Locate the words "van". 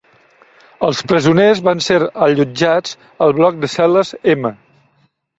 1.67-1.83